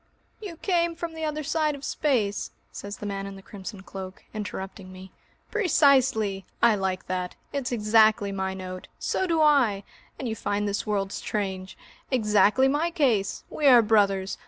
[0.41, 4.23] "You came from the other side of space!" says the man in the crimson cloak,
[4.33, 5.11] interrupting me.
[5.51, 6.43] "Precisely!
[6.59, 8.87] I like that it's exactly my note!
[8.97, 9.83] So do I!
[10.17, 11.77] And you find this world strange!
[12.09, 13.43] Exactly my case!
[13.51, 14.39] We are brothers!